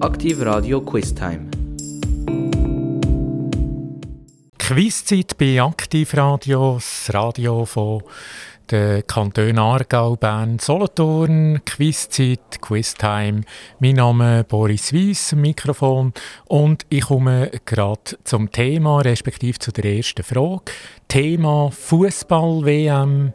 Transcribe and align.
Aktiv 0.00 0.40
Radio 0.40 0.80
Quiz 0.80 1.14
Time. 1.14 1.50
Quizzeit 4.56 5.36
bei 5.36 5.60
Aktivradio, 5.60 6.76
das 6.76 7.12
Radio 7.12 7.66
von 7.66 8.02
den 8.70 9.06
Kantonen 9.06 9.58
Aargau, 9.58 10.16
Bern, 10.16 10.58
Solothurn, 10.58 11.60
Quizzeit, 11.66 12.62
Quiztime. 12.62 13.42
Mein 13.78 13.96
Name 13.96 14.40
ist 14.40 14.48
Boris 14.48 14.94
Weiss, 14.94 15.32
Mikrofon 15.34 16.14
und 16.46 16.86
ich 16.88 17.02
komme 17.02 17.50
gerade 17.66 18.16
zum 18.24 18.50
Thema, 18.50 19.02
respektive 19.02 19.58
zu 19.58 19.70
der 19.70 19.84
ersten 19.84 20.22
Frage. 20.22 20.62
Thema 21.08 21.70
Fußball-WM. 21.72 23.34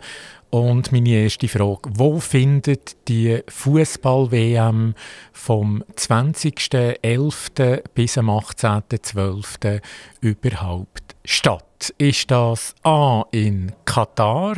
Und 0.49 0.91
meine 0.91 1.09
erste 1.09 1.47
Frage, 1.47 1.89
wo 1.93 2.19
findet 2.19 3.07
die 3.07 3.41
Fußball-WM 3.47 4.93
vom 5.33 5.83
20.11. 5.95 7.83
bis 7.93 8.17
am 8.17 8.29
18.12. 8.29 9.81
überhaupt 10.21 11.15
statt? 11.25 11.93
Ist 11.97 12.31
das 12.31 12.73
A 12.83 13.25
in 13.31 13.73
Katar, 13.83 14.55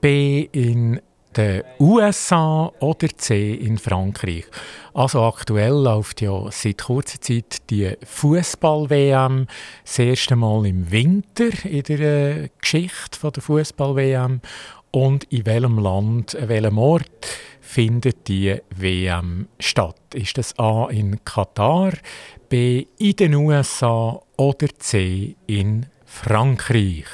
B 0.00 0.48
in 0.52 1.00
den 1.36 1.62
USA 1.78 2.72
oder 2.80 3.08
C 3.16 3.54
in 3.54 3.78
Frankreich. 3.78 4.44
Also 4.92 5.22
aktuell 5.22 5.72
läuft 5.72 6.20
ja 6.20 6.50
seit 6.50 6.78
kurzer 6.78 7.20
Zeit 7.20 7.70
die 7.70 7.96
Fußball-WM 8.04 9.46
das 9.84 9.98
erste 9.98 10.36
Mal 10.36 10.66
im 10.66 10.90
Winter 10.90 11.50
in 11.64 11.82
der 11.84 12.00
äh, 12.00 12.48
Geschichte 12.60 13.30
der 13.30 13.42
Fußball-WM 13.42 14.40
und 14.90 15.24
in 15.24 15.46
welchem 15.46 15.78
Land, 15.78 16.34
an 16.36 16.48
welchem 16.48 16.78
Ort 16.78 17.26
findet 17.60 18.28
die 18.28 18.56
WM 18.76 19.48
statt? 19.58 20.14
Ist 20.14 20.38
das 20.38 20.58
A 20.58 20.88
in 20.88 21.24
Katar, 21.24 21.92
B 22.48 22.86
in 22.98 23.16
den 23.16 23.34
USA 23.34 24.20
oder 24.36 24.68
C 24.78 25.36
in 25.46 25.86
Frankreich? 26.04 27.06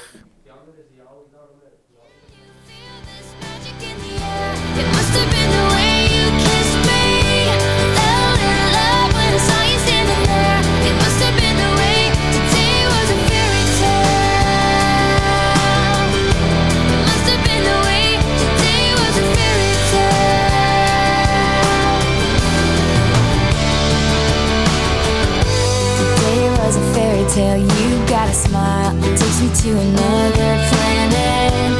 Smile 28.37 28.93
takes 29.17 29.41
me 29.41 29.49
to 29.63 29.71
another 29.81 30.53
planet. 30.69 31.73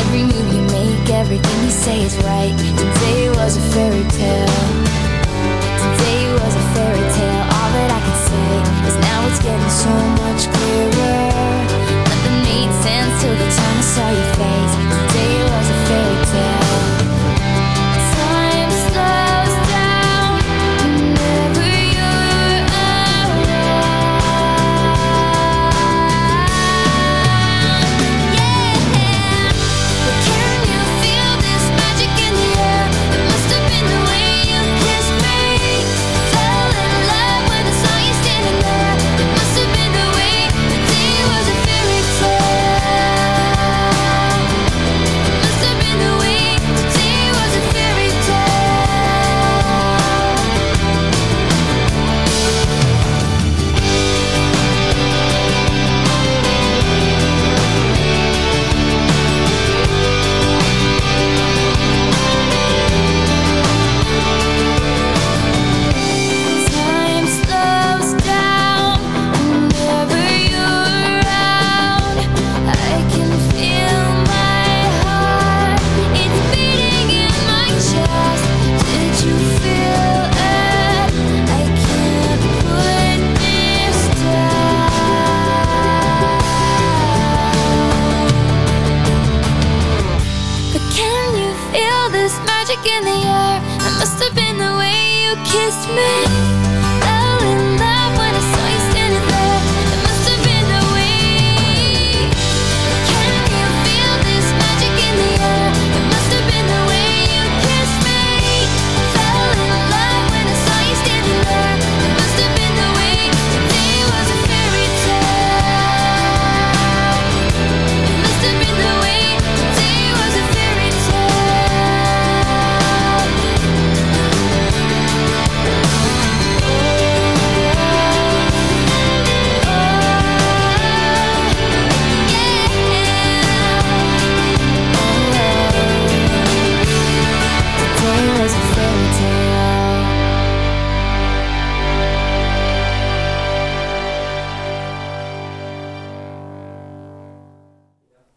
Every 0.00 0.22
move 0.22 0.48
you 0.52 0.62
make 0.68 1.08
everything 1.08 1.58
you 1.64 1.70
say 1.70 2.02
is 2.02 2.16
right. 2.18 2.54
Today 2.76 3.30
was 3.30 3.56
a 3.56 3.64
fairy 3.72 4.04
tale. 4.12 4.60
Today 5.82 6.22
was 6.40 6.54
a 6.62 6.64
fairy 6.74 7.06
tale. 7.16 7.42
All 7.56 7.70
that 7.76 7.90
i 7.96 8.00
can 8.06 8.18
say 8.28 8.48
is 8.88 8.96
now 9.08 9.18
it's 9.28 9.40
getting 9.40 9.72
so 9.84 9.92
much 10.22 10.40
clearer 10.52 10.63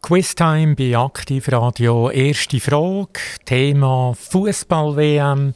Quiztime 0.07 0.73
bei 0.73 0.97
Aktivradio. 0.97 2.09
Erste 2.09 2.61
Frage, 2.61 3.19
Thema 3.43 4.13
Fußball-WM. 4.17 5.53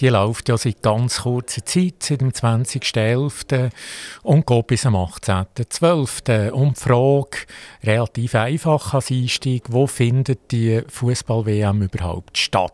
Die 0.00 0.08
läuft 0.08 0.48
ja 0.48 0.56
seit 0.56 0.82
ganz 0.82 1.22
kurzer 1.22 1.64
Zeit, 1.64 2.02
seit 2.02 2.20
dem 2.20 2.30
20.11. 2.30 3.70
und 4.22 4.46
geht 4.46 4.66
bis 4.66 4.86
am 4.86 4.96
18.12. 4.96 6.50
Und 6.50 6.76
die 6.76 6.80
Frage, 6.80 7.38
relativ 7.82 8.34
einfach 8.34 8.94
als 8.94 9.10
Einstieg, 9.10 9.64
wo 9.68 9.86
findet 9.86 10.50
die 10.50 10.82
Fußball-WM 10.88 11.82
überhaupt 11.82 12.38
statt? 12.38 12.72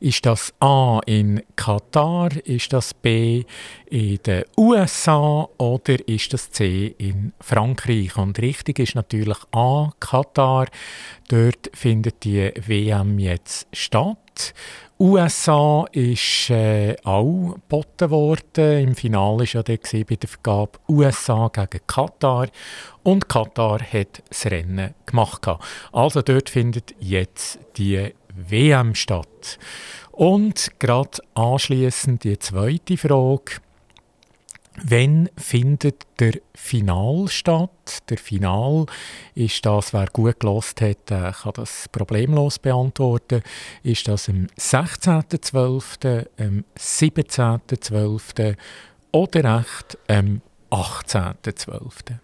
Ist 0.00 0.26
das 0.26 0.52
A 0.60 1.00
in 1.06 1.42
Katar, 1.56 2.30
ist 2.44 2.72
das 2.72 2.94
B 2.94 3.44
in 3.86 4.18
den 4.24 4.44
USA 4.56 5.48
oder 5.58 6.08
ist 6.08 6.32
das 6.32 6.50
C 6.50 6.94
in 6.98 7.32
Frankreich? 7.40 8.16
Und 8.16 8.38
richtig 8.38 8.78
ist 8.78 8.94
natürlich 8.94 9.38
A, 9.52 9.90
Katar. 10.00 10.66
Dort 11.28 11.70
findet 11.74 12.24
die 12.24 12.52
WM 12.66 13.18
jetzt 13.18 13.66
statt. 13.72 14.54
USA 15.04 15.84
ist 15.90 16.48
äh, 16.50 16.94
auch 17.02 17.54
geboten 17.54 18.10
worden. 18.10 18.88
Im 18.88 18.94
Finale 18.94 19.38
war 19.38 19.46
ja 19.52 19.62
bei 20.04 20.14
der 20.14 20.28
Vergabe 20.28 20.78
USA 20.88 21.48
gegen 21.48 21.84
Katar. 21.88 22.46
Und 23.02 23.28
Katar 23.28 23.80
hat 23.80 24.22
das 24.28 24.46
Rennen 24.46 24.94
gemacht. 25.04 25.48
Also 25.90 26.22
dort 26.22 26.48
findet 26.48 26.94
jetzt 27.00 27.58
die 27.76 28.14
WM 28.32 28.94
statt. 28.94 29.58
Und 30.12 30.70
gerade 30.78 31.18
anschließend 31.34 32.22
die 32.22 32.38
zweite 32.38 32.96
Frage. 32.96 33.56
Wenn 34.82 35.28
findet 35.36 36.06
der 36.18 36.32
Final 36.54 37.28
statt? 37.28 38.08
Der 38.08 38.16
Final 38.16 38.86
ist 39.34 39.64
das, 39.66 39.92
wer 39.92 40.06
gut 40.06 40.40
gelost 40.40 40.80
hat, 40.80 41.10
äh, 41.10 41.32
kann 41.32 41.52
das 41.54 41.88
problemlos 41.90 42.58
beantworten. 42.58 43.42
Ist 43.82 44.08
das 44.08 44.28
am 44.28 44.46
16.12., 44.58 46.26
am 46.38 46.64
17.12. 46.78 48.56
oder 49.12 49.60
echt 49.60 49.98
am 50.08 50.40
18.12.? 50.70 52.21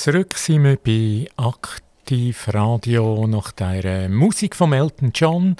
Zurück 0.00 0.38
sind 0.38 0.64
wir 0.64 0.78
bei 0.78 1.28
Aktiv 1.36 2.48
Radio 2.48 3.26
nach 3.26 3.52
der 3.52 3.84
äh, 3.84 4.08
Musik 4.08 4.56
von 4.56 4.72
Elton 4.72 5.12
John. 5.14 5.56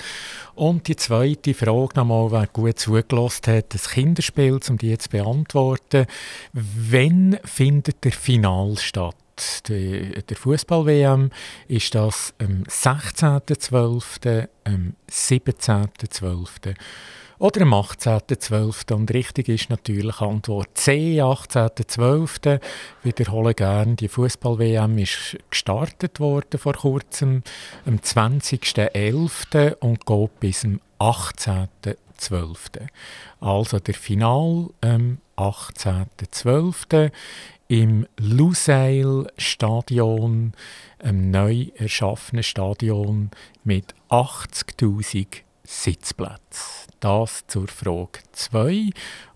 Und 0.54 0.88
die 0.88 0.96
zweite 0.96 1.52
Frage 1.52 1.96
nochmal, 1.96 2.30
wer 2.30 2.46
gut 2.46 2.78
zugelassen 2.78 3.52
hat, 3.52 3.74
das 3.74 3.90
Kinderspiel, 3.90 4.58
um 4.66 4.78
die 4.78 4.88
jetzt 4.88 5.02
zu 5.02 5.10
beantworten. 5.10 6.06
Wann 6.54 7.38
findet 7.44 8.02
der 8.02 8.12
Final 8.12 8.78
statt? 8.78 9.14
Der 9.68 10.36
Fußball-WM 10.36 11.32
ist 11.68 11.94
das 11.94 12.32
am 12.38 12.62
16.12., 12.62 14.48
am 14.64 14.94
17.12., 15.10 16.74
oder 17.40 17.62
am 17.62 17.72
18.12. 17.72 18.92
Und 18.92 19.12
richtig 19.12 19.48
ist 19.48 19.70
natürlich 19.70 20.20
Antwort 20.20 20.68
C, 20.74 21.20
18.12. 21.20 22.60
Wiederhole 23.02 23.54
gerne, 23.54 23.96
die 23.96 24.08
Fußball-WM 24.08 24.98
ist 24.98 25.38
gestartet 25.48 26.20
worden 26.20 26.58
vor 26.58 26.74
kurzem, 26.74 27.42
am 27.86 27.96
20.11. 27.96 29.76
und 29.76 30.04
geht 30.04 30.40
bis 30.40 30.60
zum 30.60 30.80
18.12. 30.98 32.86
Also 33.40 33.78
der 33.78 33.94
Final 33.94 34.68
am 34.82 35.18
18.12. 35.38 37.10
im 37.68 38.06
Lusail 38.18 39.26
Stadion, 39.38 40.52
einem 40.98 41.30
neu 41.30 41.68
erschaffenen 41.74 42.42
Stadion 42.42 43.30
mit 43.64 43.94
80.000 44.10 45.40
Sitzplätzen. 45.70 46.90
Das 46.98 47.44
zur 47.46 47.68
Frage 47.68 48.18
2. 48.32 48.90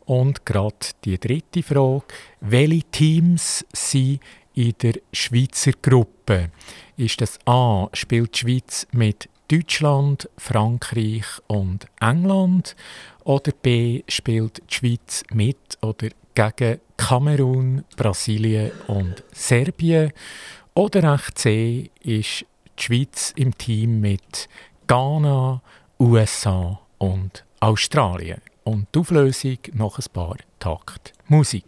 Und 0.05 0.45
gerade 0.45 0.75
die 1.05 1.19
dritte 1.19 1.63
Frage. 1.63 2.05
Welche 2.41 2.83
Teams 2.91 3.65
sind 3.73 4.21
in 4.53 4.75
der 4.83 4.95
Schweizer 5.13 5.71
Gruppe? 5.81 6.51
Ist 6.97 7.21
das 7.21 7.39
A, 7.47 7.89
spielt 7.93 8.35
die 8.35 8.39
Schweiz 8.41 8.87
mit 8.91 9.29
Deutschland, 9.49 10.29
Frankreich 10.37 11.25
und 11.47 11.87
England? 12.01 12.75
Oder 13.23 13.53
B, 13.53 14.03
spielt 14.09 14.59
die 14.59 14.75
Schweiz 14.75 15.23
mit 15.33 15.79
oder 15.83 16.09
gegen 16.35 16.81
Kamerun, 16.97 17.85
Brasilien 17.97 18.73
und 18.89 19.23
Serbien? 19.33 20.13
Oder 20.75 21.15
echt 21.15 21.39
C, 21.39 21.91
ist 22.03 22.45
die 22.77 22.83
Schweiz 22.83 23.33
im 23.37 23.57
Team 23.57 24.01
mit 24.01 24.49
Ghana, 24.89 25.63
USA 26.05 26.79
und 26.99 27.45
Australien. 27.61 28.41
Und 28.63 28.87
die 28.95 28.99
Auflösung 28.99 29.59
noch 29.73 29.99
ein 29.99 30.05
paar 30.13 30.37
Takt 30.59 31.15
Musik. 31.29 31.65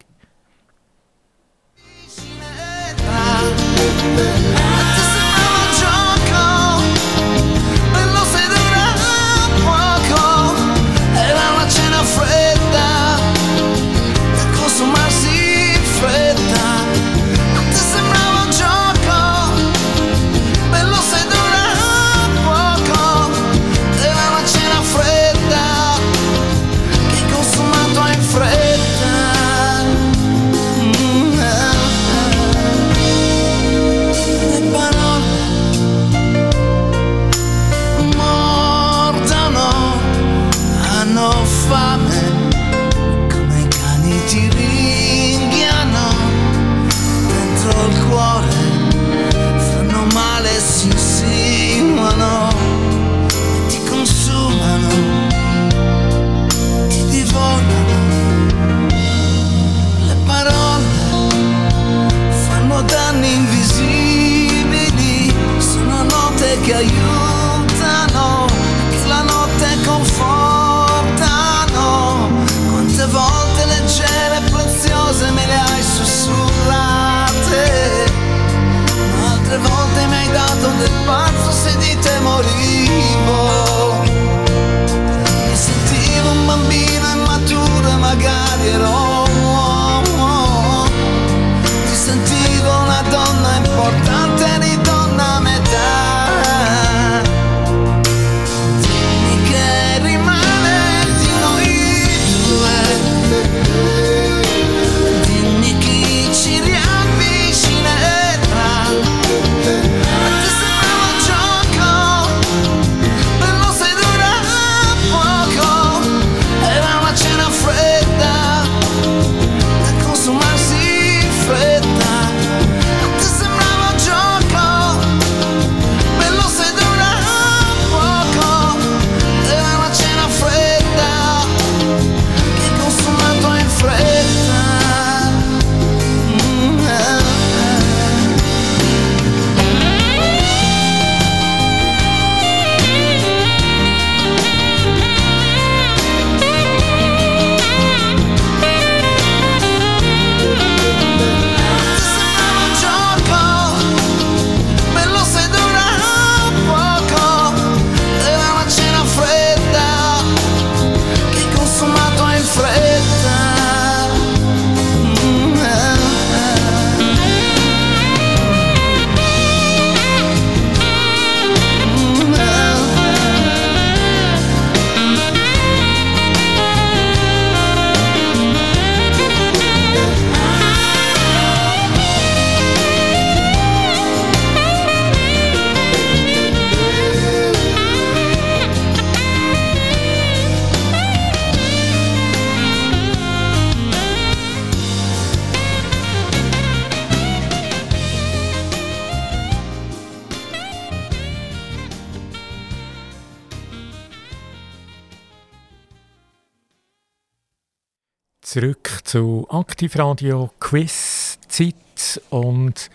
Zurück 208.56 209.00
zu 209.04 209.46
Aktivradio 209.50 210.48
Quiz 210.58 211.38
Zeit 211.46 212.22
und 212.30 212.88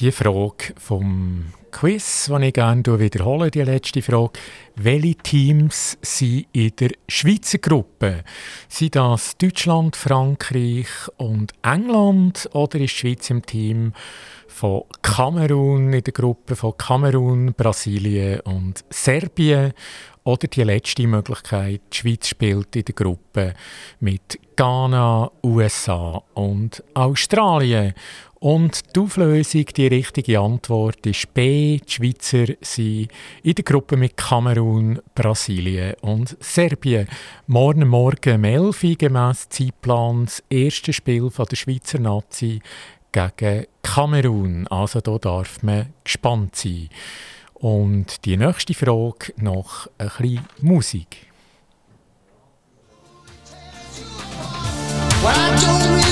die 0.00 0.10
Frage 0.10 0.74
vom 0.76 1.52
Quiz, 1.78 2.28
das 2.30 2.40
ich 2.40 2.54
gerne 2.54 2.98
wiederhole, 2.98 3.50
die 3.50 3.60
letzte 3.60 4.00
Frage. 4.00 4.30
Welche 4.76 5.14
Teams 5.16 5.98
sind 6.00 6.46
in 6.54 6.74
der 6.74 6.92
Schweizer 7.06 7.58
Gruppe? 7.58 8.24
Sind 8.66 8.96
das 8.96 9.36
Deutschland, 9.36 9.94
Frankreich 9.94 10.88
und 11.18 11.52
England 11.60 12.48
oder 12.54 12.80
ist 12.80 12.94
die 12.94 12.98
Schweiz 12.98 13.28
im 13.28 13.44
Team 13.44 13.92
von 14.48 14.84
Kamerun, 15.02 15.92
in 15.92 16.02
der 16.02 16.14
Gruppe 16.14 16.56
von 16.56 16.78
Kamerun, 16.78 17.52
Brasilien 17.52 18.40
und 18.40 18.82
Serbien? 18.88 19.74
Oder 20.24 20.48
die 20.48 20.62
letzte 20.62 21.06
Möglichkeit, 21.06 21.82
die 21.92 21.96
Schweiz 21.98 22.28
spielt 22.28 22.74
in 22.74 22.86
der 22.86 22.94
Gruppe 22.94 23.52
mit 24.00 24.40
Ghana, 24.56 25.30
USA 25.44 26.22
und 26.32 26.82
Australien. 26.94 27.92
Und 28.46 28.94
die 28.94 29.00
Auflösung, 29.00 29.64
die 29.76 29.88
richtige 29.88 30.38
Antwort 30.38 31.04
ist 31.04 31.34
B. 31.34 31.78
Die 31.78 31.92
Schweizer 31.92 32.54
sind 32.60 33.08
in 33.42 33.54
der 33.56 33.64
Gruppe 33.64 33.96
mit 33.96 34.16
Kamerun, 34.16 35.00
Brasilien 35.16 35.94
und 36.00 36.36
Serbien. 36.38 37.08
Morgen 37.48 37.88
Morgen 37.88 38.36
um 38.36 38.44
11 38.44 38.84
Uhr 38.84 38.94
gemäss 38.94 39.48
Zeitplan 39.48 40.26
das 40.26 40.44
erste 40.48 40.92
Spiel 40.92 41.28
von 41.28 41.46
der 41.46 41.56
Schweizer 41.56 41.98
Nazi 41.98 42.60
gegen 43.10 43.66
Kamerun. 43.82 44.68
Also 44.68 45.00
da 45.00 45.18
darf 45.18 45.64
man 45.64 45.92
gespannt 46.04 46.54
sein. 46.54 46.88
Und 47.54 48.24
die 48.26 48.36
nächste 48.36 48.74
Frage 48.74 49.32
noch 49.38 49.88
ein 49.98 50.06
bisschen 50.06 50.46
Musik. 50.60 51.26
I 55.24 55.56
don't 55.56 55.90
really 55.90 56.05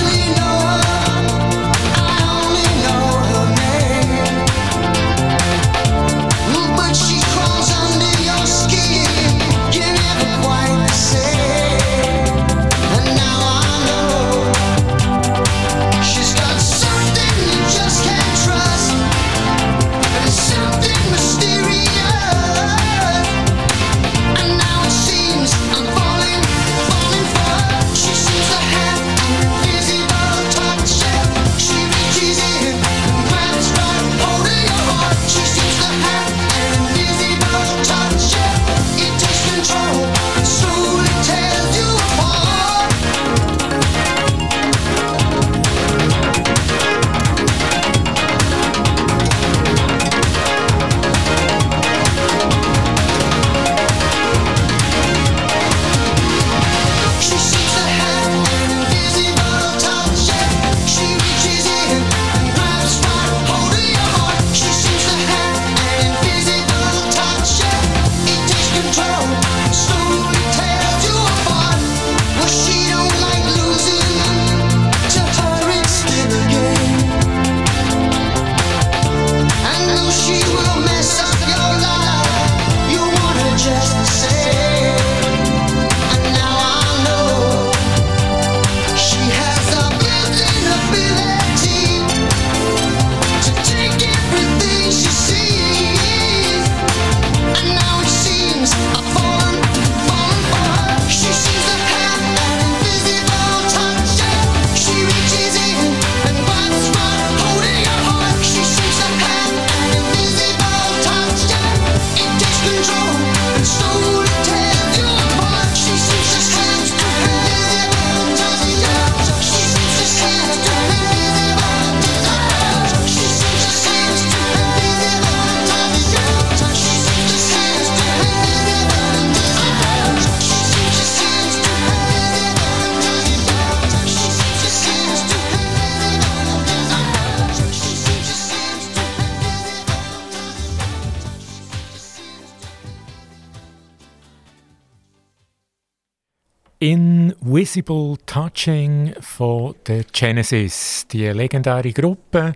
Invisible 147.75 148.17
Touching 148.25 149.15
von 149.19 149.75
der 149.89 150.04
Genesis, 150.04 151.08
die 151.10 151.26
legendäre 151.26 151.93
Gruppe 151.93 152.52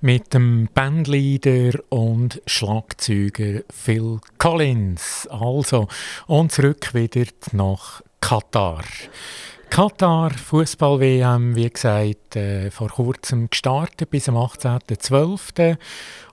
mit 0.00 0.34
dem 0.34 0.68
Bandleader 0.74 1.78
und 1.90 2.42
Schlagzeuger 2.46 3.62
Phil 3.70 4.18
Collins. 4.38 5.28
Also, 5.30 5.86
und 6.26 6.50
zurück 6.50 6.94
wieder 6.94 7.26
nach 7.52 8.02
Katar. 8.20 8.82
Katar 9.70 10.30
Fußball-WM, 10.30 11.54
wie 11.54 11.70
gesagt, 11.70 12.34
äh, 12.34 12.70
vor 12.72 12.88
kurzem 12.88 13.48
gestartet 13.48 14.10
bis 14.10 14.28
am 14.28 14.36
18.12. 14.36 15.76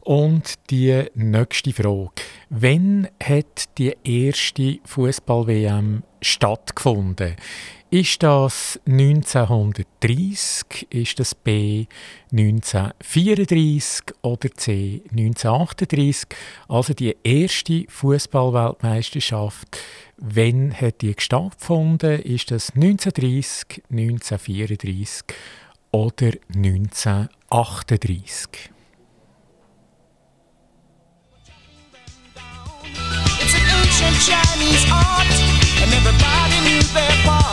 Und 0.01 0.55
die 0.71 1.03
nächste 1.13 1.71
Frage. 1.71 2.11
Wann 2.49 3.07
hat 3.23 3.77
die 3.77 3.95
erste 4.03 4.79
Fußball-WM 4.85 6.03
stattgefunden? 6.21 7.35
Ist 7.93 8.23
das 8.23 8.79
1930, 8.87 10.87
ist 10.89 11.19
das 11.19 11.35
B 11.35 11.85
1934 12.31 14.15
oder 14.23 14.49
C 14.49 15.03
1938? 15.11 16.29
Also 16.67 16.95
die 16.95 17.15
erste 17.23 17.85
Fußballweltmeisterschaft. 17.89 19.77
Wann 20.17 20.73
hat 20.73 21.03
die 21.03 21.13
stattgefunden? 21.15 22.19
Ist 22.23 22.49
das 22.49 22.71
1930, 22.71 23.83
1934 23.91 25.25
oder 25.91 26.31
1938? 26.55 28.71
It's 33.39 33.53
an 33.53 33.61
ancient 33.69 34.17
Chinese 34.25 34.91
art, 34.91 35.27
and 35.83 35.93
everybody 35.93 36.57
knew 36.65 36.81
their 36.91 37.15
part. 37.23 37.52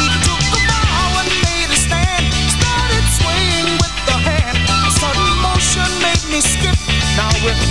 Now 7.17 7.29
we're 7.43 7.70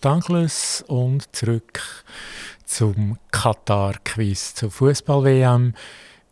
Douglas 0.00 0.82
und 0.86 1.34
zurück 1.36 2.04
zum 2.64 3.18
Katar-Quiz 3.32 4.54
zur 4.54 4.70
Fußball-WM. 4.70 5.74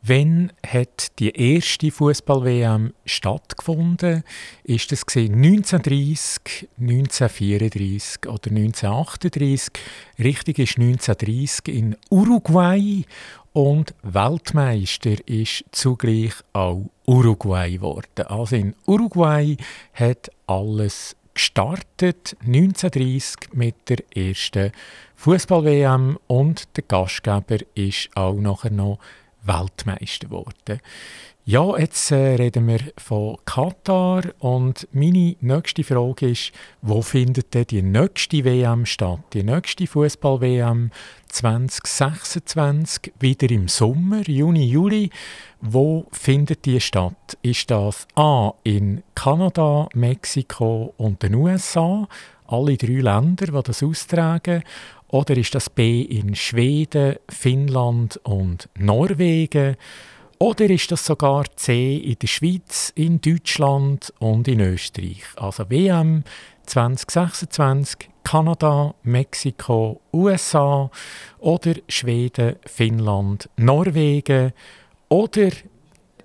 Wann 0.03 0.53
hat 0.67 1.19
die 1.19 1.31
erste 1.31 1.91
Fußball-WM 1.91 2.95
stattgefunden? 3.05 4.23
Ist 4.65 4.91
das 4.91 5.03
1930, 5.07 6.69
1934 6.81 8.27
oder 8.27 8.51
1938? 8.51 9.71
Richtig 10.19 10.61
ist 10.61 10.79
1930 10.79 11.69
in 11.69 11.97
Uruguay 12.11 13.05
und 13.53 13.93
Weltmeister 14.03 15.17
ist 15.27 15.65
zugleich 15.73 16.33
auch 16.53 16.89
Uruguay 17.07 17.73
geworden. 17.73 18.27
Also 18.29 18.57
in 18.57 18.75
Uruguay 18.87 19.57
hat 19.93 20.31
alles 20.47 21.17
gestartet 21.39 22.37
1930 22.45 23.53
mit 23.53 23.89
der 23.89 23.99
ersten 24.13 24.73
Fußball-WM 25.15 26.19
und 26.27 26.77
der 26.77 26.83
Gastgeber 26.83 27.59
ist 27.77 28.09
auch 28.17 28.35
nachher 28.35 28.73
noch 28.73 28.99
Weltmeister 29.45 30.27
geworden. 30.27 30.81
Ja, 31.51 31.79
jetzt 31.79 32.11
äh, 32.11 32.35
reden 32.35 32.69
wir 32.69 32.81
von 32.99 33.39
Katar 33.47 34.23
und 34.39 34.87
meine 34.93 35.35
nächste 35.41 35.83
Frage 35.83 36.29
ist, 36.29 36.53
wo 36.83 37.01
findet 37.01 37.55
denn 37.55 37.65
die 37.65 37.81
nächste 37.81 38.45
WM 38.45 38.85
statt? 38.85 39.21
Die 39.33 39.43
nächste 39.43 39.87
Fußball-WM 39.87 40.91
2026, 41.29 43.15
wieder 43.19 43.51
im 43.51 43.67
Sommer, 43.67 44.29
Juni, 44.29 44.67
Juli. 44.67 45.09
Wo 45.63 46.05
findet 46.13 46.67
die 46.67 46.83
statt? 46.83 47.39
Ist 47.41 47.71
das 47.71 48.07
A 48.15 48.53
in 48.63 49.03
Kanada, 49.15 49.89
Mexiko 49.95 50.93
und 50.99 51.23
den 51.23 51.35
USA? 51.35 52.07
Alle 52.47 52.77
drei 52.77 53.01
Länder, 53.01 53.47
die 53.47 53.63
das 53.63 53.83
austragen. 53.83 54.65
Oder 55.07 55.35
ist 55.39 55.55
das 55.55 55.71
B 55.71 56.03
in 56.03 56.35
Schweden, 56.35 57.17
Finnland 57.31 58.21
und 58.23 58.69
Norwegen? 58.79 59.77
Oder 60.41 60.71
ist 60.71 60.93
das 60.93 61.05
sogar 61.05 61.47
C 61.57 61.97
in 61.97 62.17
der 62.21 62.29
Schweiz, 62.29 62.93
in 62.95 63.21
Deutschland 63.21 64.13
und 64.21 64.47
in 64.47 64.61
Österreich? 64.61 65.25
Also 65.35 65.69
WM 65.69 66.23
2026, 66.67 68.09
Kanada, 68.23 68.95
Mexiko, 69.03 70.01
USA 70.13 70.91
oder 71.41 71.75
Schweden, 71.89 72.55
Finnland, 72.67 73.49
Norwegen 73.57 74.53
oder 75.09 75.51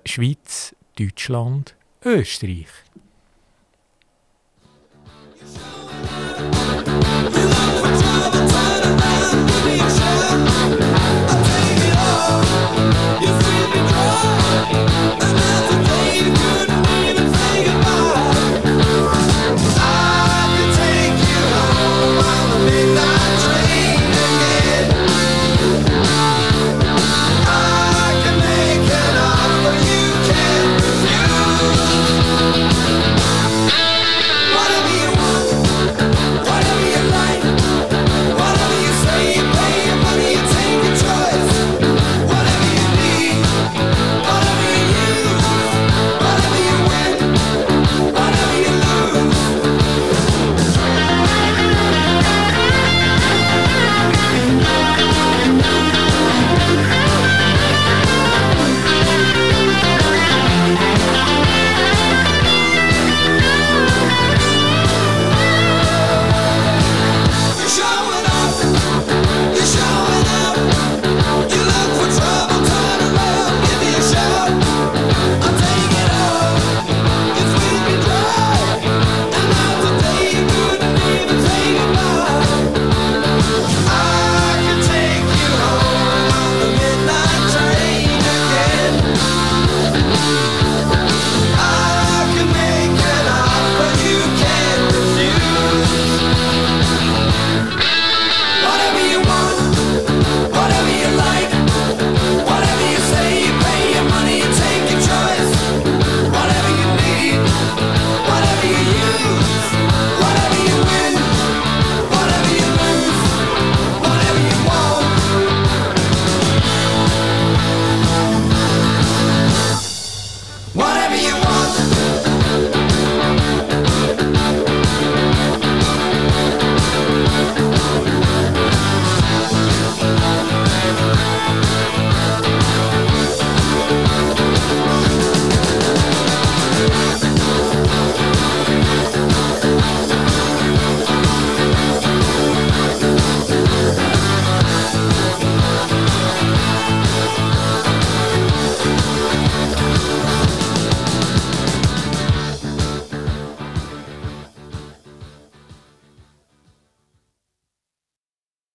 Schweiz, 0.05 0.75
Deutschland, 0.95 1.75
Österreich. 2.05 2.67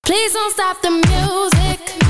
Please 0.08 0.32
don't 0.32 0.50
stop 0.54 0.80
the 0.80 0.88
music. 0.88 2.07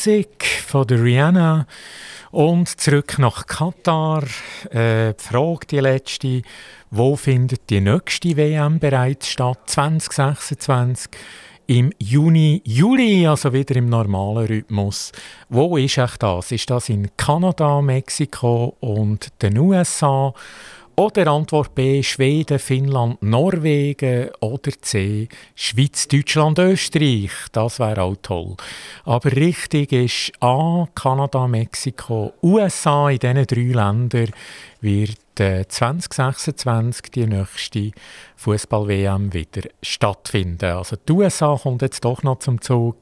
Music 0.00 0.46
von 0.66 0.86
der 0.86 1.04
Rihanna 1.04 1.66
und 2.30 2.80
zurück 2.80 3.18
nach 3.18 3.46
Katar. 3.46 4.22
Äh, 4.70 5.12
die 5.12 5.22
Frage, 5.22 5.66
die 5.70 5.80
letzte, 5.80 6.42
wo 6.90 7.16
findet 7.16 7.68
die 7.68 7.82
nächste 7.82 8.34
WM 8.34 8.78
bereits 8.78 9.28
statt? 9.28 9.58
2026 9.66 11.10
im 11.66 11.92
Juni, 11.98 12.62
Juli, 12.64 13.26
also 13.26 13.52
wieder 13.52 13.76
im 13.76 13.90
normalen 13.90 14.46
Rhythmus. 14.46 15.12
Wo 15.50 15.76
ist 15.76 15.98
echt 15.98 16.22
das? 16.22 16.50
Ist 16.50 16.70
das 16.70 16.88
in 16.88 17.10
Kanada, 17.18 17.82
Mexiko 17.82 18.76
und 18.80 19.28
den 19.42 19.58
USA? 19.58 20.32
Oder 21.00 21.28
Antwort 21.28 21.74
B 21.74 22.02
Schweden, 22.02 22.58
Finnland, 22.58 23.22
Norwegen 23.22 24.28
oder 24.40 24.70
C 24.82 25.28
Schweiz, 25.54 26.06
Deutschland, 26.08 26.58
Österreich. 26.58 27.30
Das 27.52 27.78
wäre 27.78 28.02
auch 28.02 28.16
toll. 28.20 28.56
Aber 29.06 29.32
richtig 29.32 29.92
ist 29.92 30.32
A 30.40 30.86
Kanada, 30.94 31.48
Mexiko, 31.48 32.34
USA. 32.42 33.08
In 33.08 33.18
diesen 33.18 33.46
drei 33.46 33.82
Ländern 33.82 34.30
wird 34.82 35.16
2026 35.36 37.10
die 37.12 37.26
nächste 37.26 37.92
Fußball-WM 38.36 39.32
wieder 39.32 39.70
stattfinden. 39.82 40.72
Also 40.72 40.96
die 40.96 41.12
USA 41.12 41.56
kommt 41.56 41.80
jetzt 41.80 42.04
doch 42.04 42.22
noch 42.22 42.40
zum 42.40 42.60
Zug, 42.60 42.96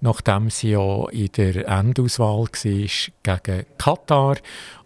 nachdem 0.00 0.48
sie 0.48 0.70
ja 0.70 1.08
in 1.10 1.32
der 1.32 1.66
Endauswahl 1.66 2.46
war 2.46 3.36
gegen 3.40 3.66
Katar 3.78 4.36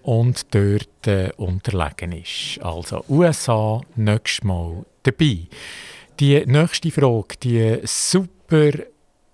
und 0.07 0.55
dort 0.55 1.09
äh, 1.09 1.33
unterlegen 1.37 2.13
ist. 2.13 2.61
Also 2.63 3.05
USA 3.09 3.81
nächstes 3.97 4.45
Mal 4.45 4.87
dabei. 5.03 5.39
Die 6.21 6.47
nächste 6.47 6.93
Frage, 6.93 7.37
die 7.43 7.79
super 7.83 8.71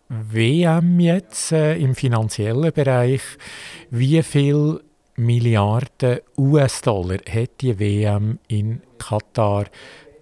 WM 0.09 0.99
jetzt 0.99 1.53
äh, 1.53 1.77
im 1.77 1.95
finanziellen 1.95 2.73
Bereich, 2.73 3.21
wie 3.91 4.23
viel 4.23 4.81
Milliarden 5.17 6.21
US-Dollar 6.39 7.19
hat 7.29 7.61
die 7.61 7.79
WM 7.79 8.39
in 8.49 8.81
Katar 8.97 9.67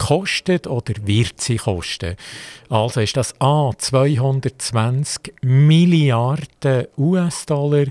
kostet 0.00 0.66
oder 0.66 0.94
wird 1.04 1.40
sie 1.40 1.56
kosten? 1.56 2.16
Also 2.68 3.00
ist 3.00 3.16
das 3.16 3.34
A 3.40 3.70
220 3.76 5.34
Milliarden 5.42 6.86
US-Dollar, 6.96 7.84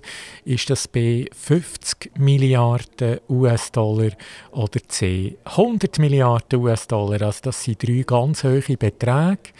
ist 0.43 0.69
das 0.69 0.87
B 0.87 1.27
50 1.31 2.17
Milliarden 2.17 3.19
US-Dollar 3.29 4.11
oder 4.51 4.79
C 4.87 5.37
100 5.45 5.99
Milliarden 5.99 6.59
US-Dollar? 6.59 7.21
Also 7.21 7.41
das 7.43 7.63
sind 7.63 7.87
drei 7.87 8.03
ganz 8.05 8.43
hohe 8.43 8.61
Beträge. 8.61 9.53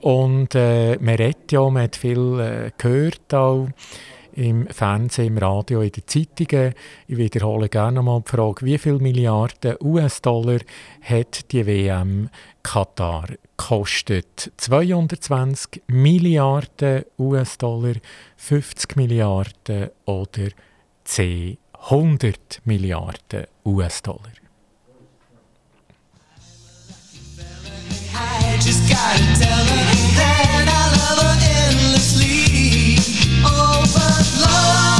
Und 0.00 0.54
äh, 0.54 0.96
man 0.96 1.16
redet 1.16 1.52
ja, 1.52 1.68
man 1.68 1.82
hat 1.82 1.96
viel 1.96 2.40
äh, 2.40 2.70
gehört 2.78 3.34
auch, 3.34 3.68
im 4.34 4.66
Fernsehen, 4.68 5.28
im 5.28 5.38
Radio, 5.38 5.82
in 5.82 5.92
den 5.92 6.06
Zeitungen. 6.06 6.74
Ich 7.06 7.16
wiederhole 7.16 7.68
gerne 7.68 8.02
mal 8.02 8.20
die 8.20 8.30
Frage, 8.30 8.64
wie 8.64 8.78
viele 8.78 8.98
Milliarden 8.98 9.76
US-Dollar 9.82 10.58
hat 11.02 11.52
die 11.52 11.66
WM 11.66 12.28
Katar 12.62 13.26
gekostet? 13.56 14.52
220 14.56 15.82
Milliarden 15.88 17.04
US-Dollar, 17.18 17.94
50 18.36 18.96
Milliarden 18.96 19.90
oder 20.06 20.48
10, 21.04 21.58
100 21.72 22.60
Milliarden 22.64 23.46
US-Dollar? 23.64 24.32
I 28.12 28.56
just 28.56 28.88
gotta 28.88 29.18
tell 29.38 29.64
her 29.64 29.94
that 30.16 30.66
I 30.68 31.22
love 31.22 31.42
her. 31.42 31.59
Love. 33.42 34.99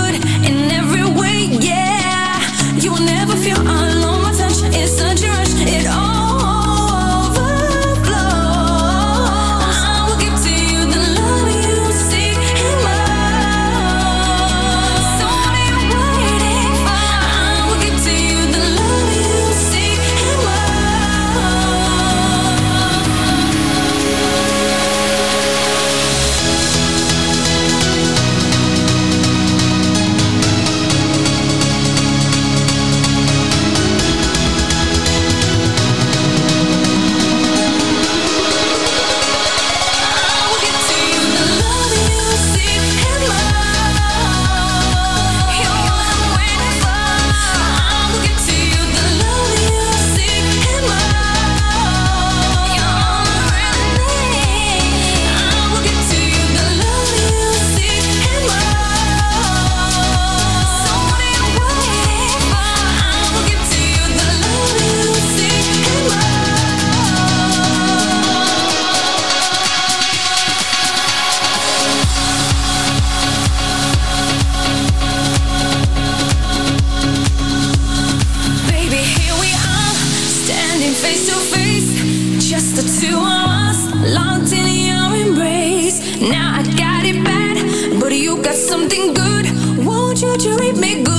got 88.51 88.57
something 88.57 89.13
good. 89.13 89.45
Won't 89.85 90.21
you 90.21 90.35
treat 90.37 90.75
me 90.75 91.03
good? 91.03 91.10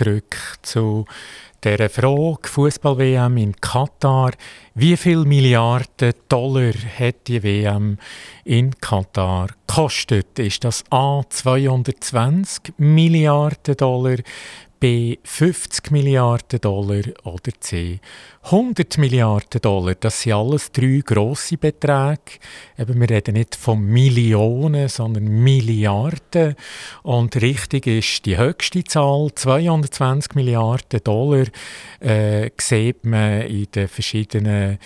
Zurück 0.00 0.36
zu 0.62 1.04
der 1.62 1.90
Frage 1.90 2.48
Fußball-WM 2.48 3.36
in 3.36 3.54
Katar. 3.56 4.30
Wie 4.74 4.96
viel 4.96 5.26
Milliarden 5.26 6.14
Dollar 6.26 6.72
hat 6.98 7.26
die 7.26 7.42
WM 7.42 7.98
in 8.44 8.74
Katar 8.80 9.48
gekostet? 9.66 10.38
Ist 10.38 10.64
das 10.64 10.84
A 10.88 11.20
220 11.28 12.72
Milliarden 12.78 13.76
Dollar, 13.76 14.16
B 14.80 15.18
50 15.22 15.90
Milliarden 15.90 16.58
Dollar 16.58 17.02
oder 17.24 17.52
C 17.60 18.00
100 18.44 18.96
Milliarden 18.96 19.60
Dollar. 19.60 19.94
Das 19.94 20.22
sind 20.22 20.32
alles 20.32 20.72
drei 20.72 21.02
grosse 21.04 21.58
Beträge. 21.58 22.40
Eben, 22.78 22.98
wir 22.98 23.10
reden 23.10 23.34
nicht 23.34 23.56
von 23.56 23.84
Millionen, 23.84 24.88
sondern 24.88 25.24
Milliarden. 25.24 26.56
Und 27.02 27.36
richtig 27.36 27.86
ist 27.86 28.24
die 28.24 28.38
höchste 28.38 28.82
Zahl, 28.84 29.28
220 29.34 30.34
Milliarden 30.34 31.04
Dollar, 31.04 31.44
äh, 32.00 32.50
sieht 32.58 33.04
man 33.04 33.42
in 33.42 33.66
den 33.74 33.86
verschiedenen 33.86 34.78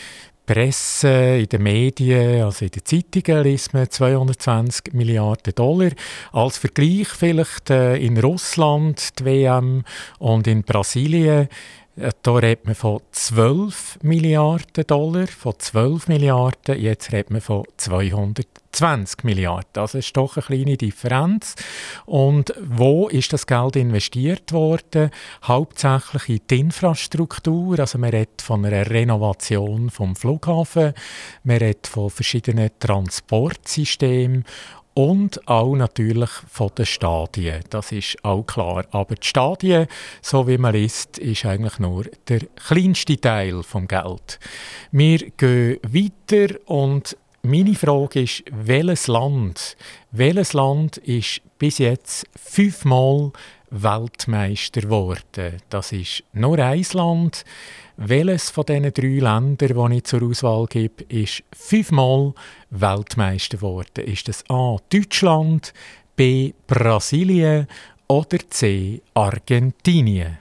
Presse, 0.46 1.38
in 1.38 1.48
den 1.48 1.62
Medien, 1.62 2.42
also 2.42 2.64
in 2.64 2.70
den 2.70 2.84
Zeitungen 2.84 3.44
liest 3.44 3.72
man 3.72 3.90
220 3.90 4.92
Milliarden 4.92 5.54
Dollar. 5.54 5.90
Als 6.32 6.58
Vergleich 6.58 7.08
vielleicht 7.08 7.70
äh, 7.70 7.96
in 7.96 8.18
Russland 8.18 9.18
die 9.18 9.24
WM 9.24 9.84
und 10.18 10.46
in 10.46 10.62
Brasilien 10.62 11.48
äh, 11.96 12.10
da 12.22 12.34
redet 12.34 12.64
man 12.64 12.74
von 12.74 13.00
12 13.12 13.98
Milliarden 14.02 14.86
Dollar, 14.86 15.26
von 15.26 15.54
12 15.56 16.08
Milliarden, 16.08 16.80
jetzt 16.80 17.12
redet 17.12 17.30
man 17.30 17.40
von 17.40 17.64
220 17.76 19.24
Milliarden. 19.24 19.70
Das 19.72 19.94
ist 19.94 20.16
doch 20.16 20.36
eine 20.36 20.44
kleine 20.44 20.76
Differenz. 20.76 21.54
Und 22.06 22.52
wo 22.60 23.08
ist 23.08 23.32
das 23.32 23.46
Geld 23.46 23.76
investiert 23.76 24.52
worden? 24.52 25.10
Hauptsächlich 25.44 26.28
in 26.28 26.40
die 26.50 26.60
Infrastruktur, 26.60 27.78
also 27.78 27.98
man 27.98 28.10
redet 28.10 28.42
von 28.42 28.64
einer 28.64 28.90
Renovation 28.90 29.90
vom 29.90 30.16
Flughafen, 30.16 30.94
man 31.44 31.58
redet 31.58 31.86
von 31.86 32.10
verschiedenen 32.10 32.70
Transportsystemen 32.80 34.44
und 34.94 35.46
auch 35.48 35.74
natürlich 35.74 36.30
von 36.30 36.70
den 36.78 36.86
Stadien. 36.86 37.62
Das 37.70 37.92
ist 37.92 38.16
auch 38.24 38.44
klar. 38.44 38.86
Aber 38.92 39.16
die 39.16 39.26
Stadien, 39.26 39.88
so 40.22 40.46
wie 40.46 40.58
man 40.58 40.74
liest, 40.74 41.18
ist 41.18 41.44
eigentlich 41.44 41.78
nur 41.78 42.04
der 42.28 42.40
kleinste 42.66 43.20
Teil 43.20 43.62
vom 43.62 43.88
Geld. 43.88 44.38
Wir 44.92 45.30
gehen 45.30 45.78
weiter 45.82 46.54
und 46.66 47.16
meine 47.42 47.74
Frage 47.74 48.22
ist, 48.22 48.44
welches 48.50 49.06
Land, 49.06 49.76
welches 50.12 50.54
Land 50.54 50.96
ist 50.98 51.42
bis 51.58 51.78
jetzt 51.78 52.26
fünfmal 52.36 53.32
Weltmeister 53.70 54.80
geworden? 54.80 55.60
Das 55.68 55.92
ist 55.92 56.22
nur 56.32 56.58
ein 56.58 56.86
Land. 56.92 57.44
Welches 57.96 58.50
von 58.50 58.66
diesen 58.66 58.92
drei 58.92 59.20
Ländern, 59.20 59.90
die 59.90 59.96
ich 59.98 60.04
zur 60.04 60.22
Auswahl 60.24 60.66
gebe, 60.66 61.04
ist 61.04 61.44
fünfmal 61.52 62.34
Weltmeister 62.70 63.56
geworden? 63.56 64.04
Ist 64.04 64.26
das 64.26 64.42
A. 64.50 64.78
Deutschland, 64.92 65.72
B. 66.16 66.54
Brasilien 66.66 67.68
oder 68.08 68.38
C. 68.50 69.00
Argentinien? 69.14 70.38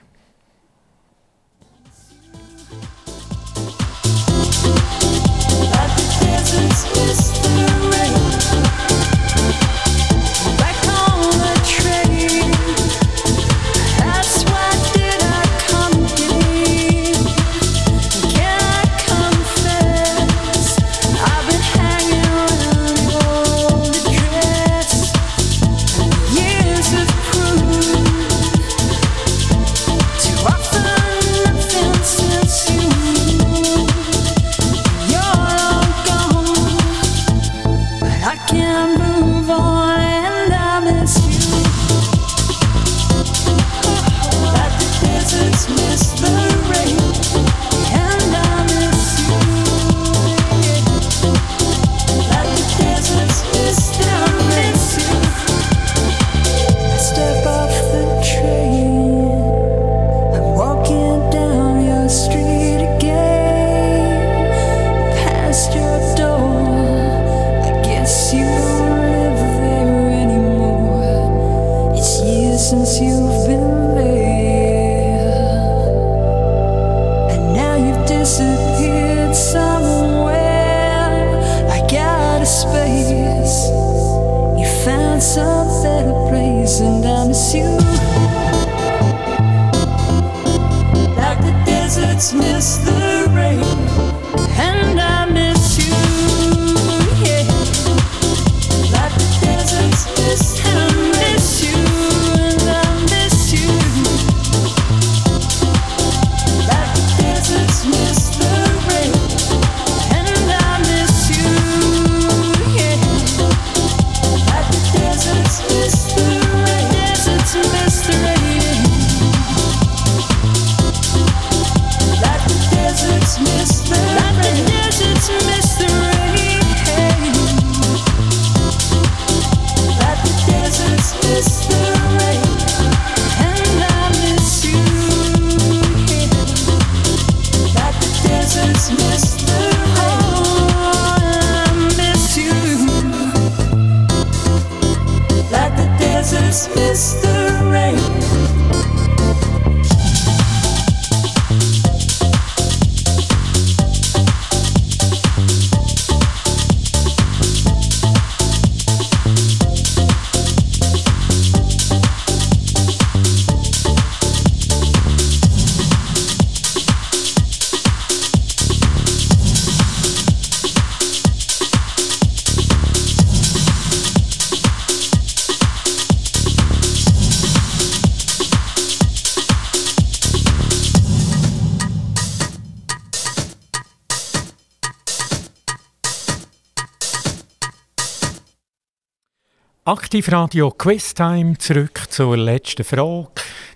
Aktivradio 190.14 190.70
Quiztime 190.70 191.58
zurück 191.58 192.02
zur 192.08 192.36
letzten 192.36 192.84
Frage. 192.84 193.26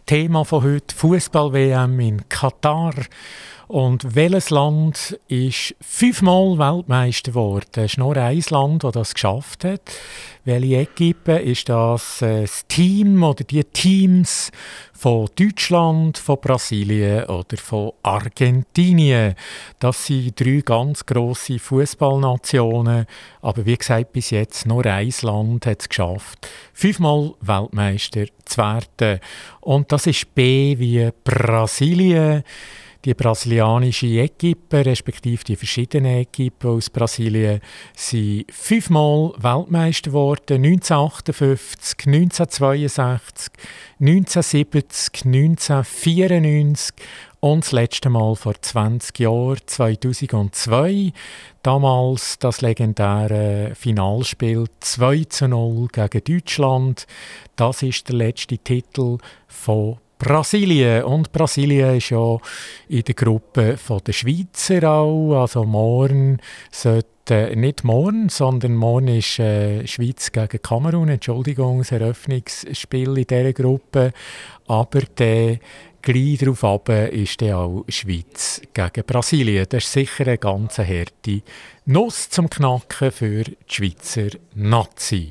Thema 0.07 0.45
von 0.45 0.63
heute 0.63 0.95
Fußball-WM 0.95 1.99
in 1.99 2.29
Katar. 2.29 2.95
Und 3.69 4.15
welches 4.15 4.49
Land 4.49 5.21
ist 5.29 5.75
fünfmal 5.83 6.59
Weltmeister 6.59 7.33
geworden? 7.33 7.67
Es 7.77 7.93
ist 7.93 7.99
nur 7.99 8.17
ein 8.17 8.43
Land, 8.49 8.83
das 8.83 8.93
das 8.93 9.13
geschafft 9.13 9.63
hat. 9.65 9.83
Welche 10.47 10.77
Equipe 10.77 11.33
ist 11.33 11.69
das, 11.69 12.23
äh, 12.23 12.41
das 12.41 12.67
Team 12.67 13.23
oder 13.23 13.45
die 13.45 13.63
Teams 13.65 14.51
von 14.95 15.29
Deutschland, 15.39 16.17
von 16.17 16.41
Brasilien 16.41 17.25
oder 17.27 17.59
von 17.59 17.93
Argentinien? 18.03 19.35
Das 19.81 20.07
sind 20.07 20.41
drei 20.41 20.63
ganz 20.65 21.05
grosse 21.05 21.59
Fußballnationen. 21.59 23.05
Aber 23.43 23.67
wie 23.67 23.77
gesagt, 23.77 24.15
bis 24.15 24.31
jetzt 24.31 24.65
nur 24.65 24.87
ein 24.87 25.13
Land 25.21 25.67
hat 25.67 25.83
es 25.83 25.91
geschafft, 25.91 26.49
fünfmal 26.73 27.35
Weltmeister 27.43 28.25
zu 28.47 28.57
werden. 28.57 29.21
Und 29.61 29.93
das 29.93 30.07
ist 30.07 30.35
B 30.35 30.79
wie 30.79 31.11
Brasilien 31.23 32.45
die 33.05 33.15
brasilianische 33.15 34.07
Equipe, 34.07 34.85
respektive 34.85 35.45
die 35.45 35.57
verschiedenen 35.57 36.19
Equipen 36.19 36.71
aus 36.71 36.91
Brasilien, 36.91 37.61
sind 37.95 38.45
fünfmal 38.51 39.33
Weltmeister 39.39 40.11
geworden. 40.11 40.65
1958, 40.65 42.07
1962, 42.07 43.53
1970, 44.01 45.25
1994 45.25 46.95
und 47.41 47.65
das 47.65 47.73
letzte 47.73 48.11
Mal 48.11 48.35
vor 48.35 48.61
20 48.61 49.19
Jahren, 49.21 49.59
2002. 49.65 51.13
Damals 51.63 52.39
das 52.41 52.63
legendäre 52.63 53.73
Finalspiel 53.77 54.67
2 54.81 55.25
zu 55.25 55.49
0 55.49 55.89
gegen 55.89 56.25
Deutschland. 56.25 57.07
Das 57.55 57.83
ist 57.83 58.09
der 58.09 58.17
letzte 58.17 58.59
Titel 58.59 59.19
von 59.47 59.99
Brasilien. 60.19 61.05
Und 61.05 61.33
Brasilien 61.33 61.97
ist 61.97 62.11
ja 62.11 62.39
in 62.89 63.03
der 63.03 63.15
Gruppe 63.15 63.79
der 64.07 64.13
Schweizer 64.13 64.91
auch. 64.91 65.41
Also 65.41 65.65
morgen 65.65 66.39
sollte, 66.71 67.53
nicht 67.55 67.85
morgen, 67.85 68.29
sondern 68.29 68.75
morgen 68.75 69.09
ist 69.09 69.39
äh, 69.39 69.87
Schweiz 69.87 70.33
gegen 70.33 70.63
Kamerun, 70.63 71.09
Entschuldigung, 71.09 71.79
das 71.79 71.93
Eröffnungsspiel 71.93 73.19
in 73.19 73.27
dieser 73.27 73.53
Gruppe. 73.53 74.13
Aber 74.67 75.01
der 75.01 75.59
gleich 76.03 76.39
darauf 76.39 76.65
ab 76.65 76.89
ist 76.89 77.41
dann 77.43 77.53
auch 77.53 77.85
Schweiz 77.89 78.63
gegen 78.73 79.07
Brasilien. 79.07 79.67
Das 79.69 79.85
ist 79.85 79.93
sicher 79.93 80.27
eine 80.27 80.39
ganz 80.39 80.79
harte 80.79 81.43
Nuss 81.87 82.31
zum 82.31 82.49
Knacken 82.49 83.13
für 83.13 83.45
die 83.45 83.57
Schweizer 83.67 84.29
Nazi. 84.55 85.31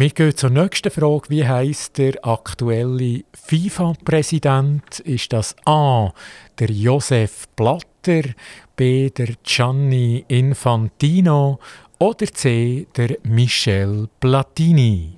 Wir 0.00 0.10
gehen 0.10 0.36
zur 0.36 0.50
nächsten 0.50 0.92
Frage. 0.92 1.28
Wie 1.28 1.44
heißt 1.44 1.98
der 1.98 2.24
aktuelle 2.24 3.24
FIFA-Präsident? 3.34 5.00
Ist 5.00 5.32
das 5.32 5.56
A. 5.66 6.12
der 6.60 6.70
Josef 6.70 7.48
Blatter, 7.56 8.22
B. 8.76 9.10
der 9.10 9.34
Gianni 9.42 10.24
Infantino 10.28 11.58
oder 11.98 12.26
C. 12.26 12.86
der 12.96 13.16
Michel 13.24 14.08
Platini? 14.20 15.14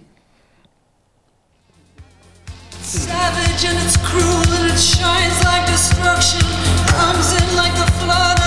savage 2.80 3.68
and 3.68 3.78
it's 3.84 3.98
cruel 3.98 4.48
and 4.56 4.72
it 4.72 4.80
shines 4.80 5.44
like 5.44 5.66
destruction. 5.66 6.40
Comes 6.96 7.34
in 7.38 7.54
like 7.54 7.76
the 7.76 7.86
flood 8.00 8.39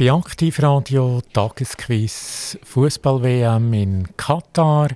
bei 0.00 0.10
Aktivradio, 0.10 1.20
Tagesquiz, 1.30 2.58
Fußball-WM 2.64 3.74
in 3.74 4.08
Katar. 4.16 4.88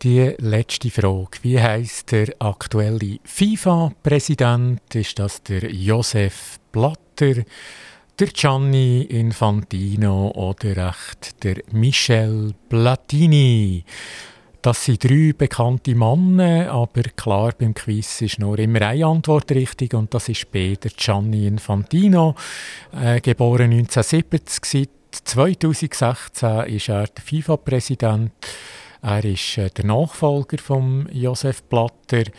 Die 0.00 0.32
letzte 0.38 0.90
Frage. 0.90 1.38
Wie 1.42 1.60
heißt 1.60 2.12
der 2.12 2.32
aktuelle 2.38 3.18
FIFA-Präsident? 3.24 4.94
Ist 4.94 5.18
das 5.18 5.42
der 5.42 5.68
Josef 5.72 6.60
Blatter, 6.70 7.42
der 8.16 8.28
Gianni 8.28 9.02
Infantino 9.02 10.30
oder 10.36 10.90
echt 10.90 11.42
der 11.42 11.56
Michel 11.72 12.54
Platini? 12.68 13.84
Das 14.62 14.84
sind 14.84 15.02
drei 15.02 15.32
bekannte 15.36 15.92
Männer, 15.96 16.70
aber 16.70 17.02
klar, 17.16 17.52
beim 17.58 17.74
Quiz 17.74 18.20
ist 18.20 18.38
nur 18.38 18.56
immer 18.60 18.80
eine 18.82 19.04
Antwort 19.04 19.50
richtig 19.50 19.92
und 19.92 20.14
das 20.14 20.28
ist 20.28 20.46
der 20.54 20.76
Gianni 20.96 21.48
Infantino, 21.48 22.36
äh, 22.92 23.20
geboren 23.20 23.72
1970. 23.72 24.64
Seit 24.64 24.88
2016 25.24 26.60
ist 26.66 26.88
er 26.88 27.08
der 27.08 27.24
FIFA-Präsident. 27.24 28.30
Er 29.02 29.24
ist 29.24 29.58
äh, 29.58 29.68
der 29.68 29.84
Nachfolger 29.84 30.58
von 30.58 31.08
Josef 31.10 31.64
Blatter 31.64 32.30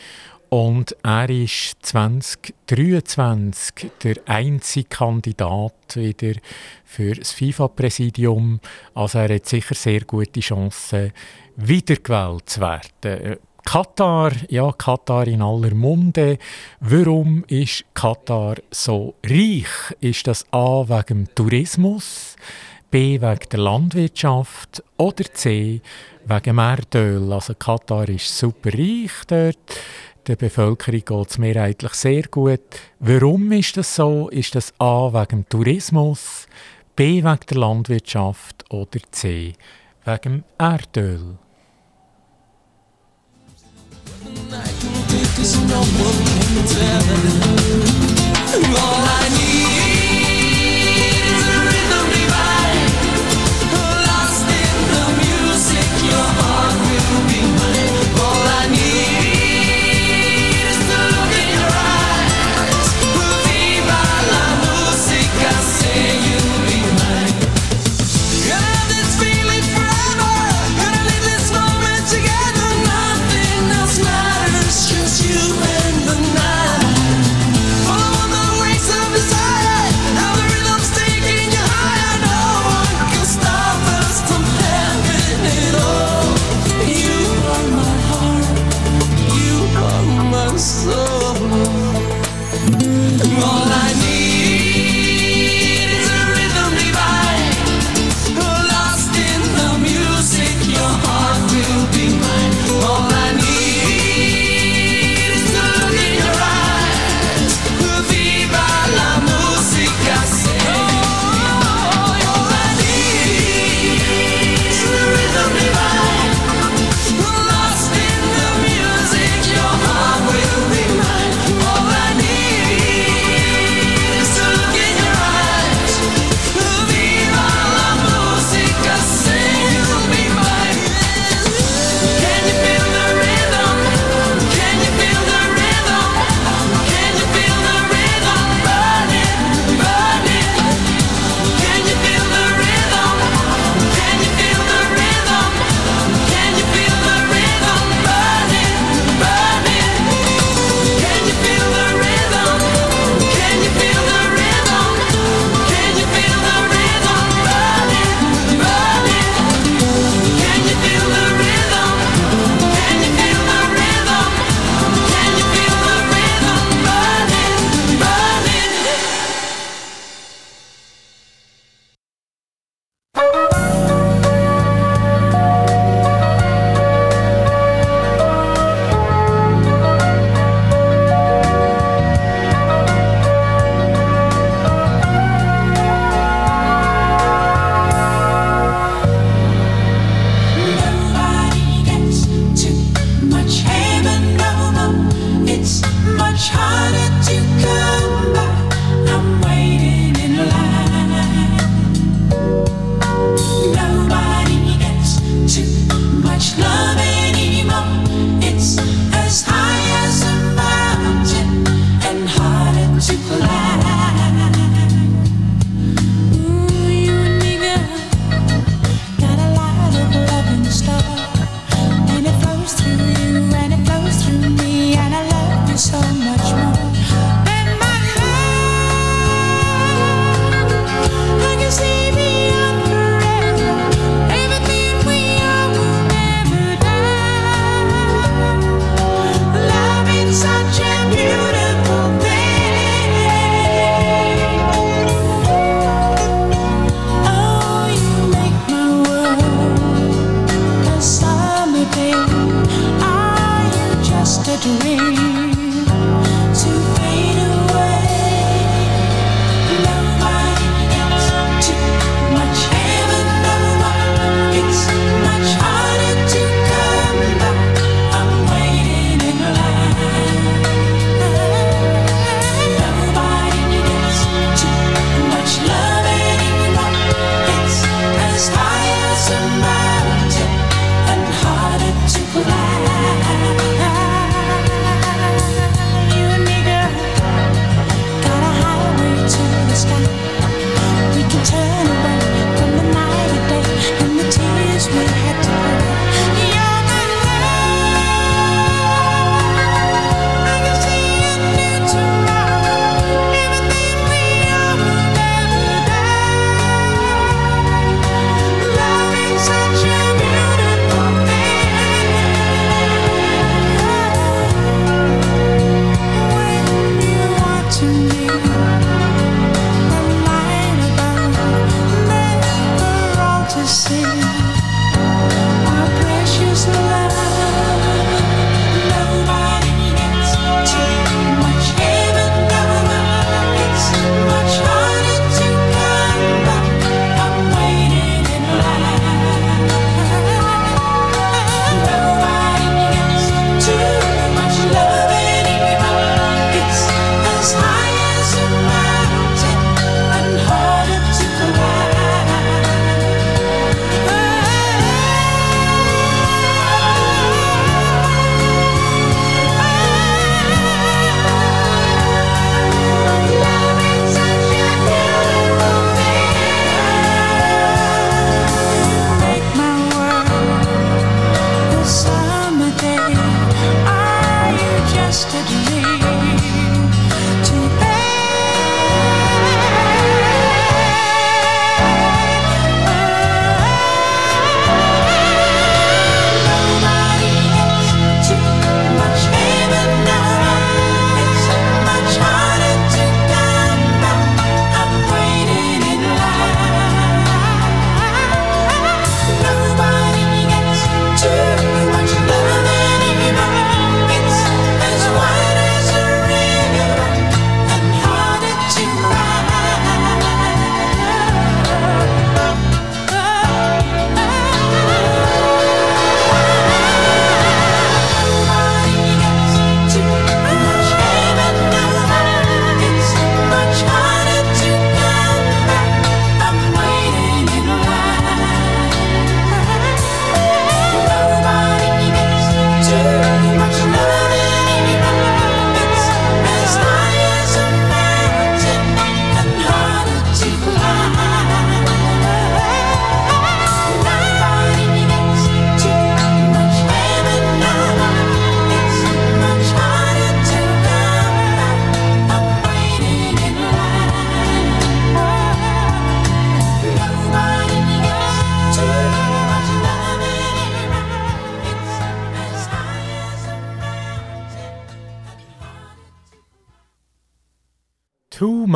und 0.54 0.96
er 1.02 1.32
ist 1.32 1.78
2023 1.82 3.90
der 4.04 4.18
einzige 4.28 4.88
Kandidat 4.88 5.96
wieder 5.96 6.40
für 6.86 7.16
das 7.16 7.32
FIFA-Präsidium. 7.32 8.60
Also 8.94 9.18
er 9.18 9.34
hat 9.34 9.48
sicher 9.48 9.74
sehr 9.74 10.02
gute 10.02 10.42
Chancen, 10.42 11.12
wiedergewählt 11.56 12.48
zu 12.48 12.62
werden. 12.62 13.04
Äh, 13.04 13.38
Katar, 13.66 14.32
ja, 14.50 14.72
Katar 14.74 15.26
in 15.26 15.42
aller 15.42 15.74
Munde. 15.74 16.38
Warum 16.82 17.44
ist 17.48 17.86
Katar 17.96 18.58
so 18.70 19.16
reich? 19.26 19.66
Ist 20.02 20.28
das 20.28 20.46
A 20.52 20.88
wegen 20.88 21.30
Tourismus, 21.34 22.36
B 22.92 23.20
wegen 23.20 23.50
der 23.52 23.60
Landwirtschaft 23.60 24.84
oder 24.98 25.24
C 25.34 25.82
wegen 26.26 26.60
Erdöl? 26.60 27.34
Also 27.34 27.56
Katar 27.56 28.08
ist 28.08 28.38
super 28.38 28.72
reich 28.72 29.14
dort. 29.26 29.58
Der 30.26 30.38
Bevölkerung 30.38 31.04
geht 31.04 31.30
es 31.32 31.38
mehrheitlich 31.38 31.94
sehr 31.96 32.24
gut. 32.24 32.62
Warum 33.00 33.52
ist 33.52 33.76
das 33.76 33.94
so? 33.94 34.30
Ist 34.30 34.56
das 34.56 34.74
A 34.80 35.12
wegen 35.12 35.44
dem 35.44 35.50
Tourismus, 35.50 36.48
B 36.96 37.22
wegen 37.22 37.40
der 37.50 37.58
Landwirtschaft 37.58 38.64
oder 38.70 39.00
C 39.12 39.54
wegen 40.06 40.22
dem 40.22 40.44
Erdöl? 40.58 41.38
All 48.76 49.04
I 49.06 49.30
need 49.30 49.73